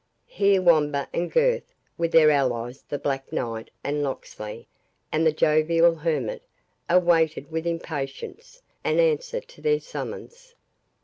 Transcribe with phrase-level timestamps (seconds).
[0.25, 4.67] Here Wamba and Gurth, with their allies the Black Knight and Locksley,
[5.11, 6.41] and the jovial hermit,
[6.89, 10.55] awaited with impatience an answer to their summons.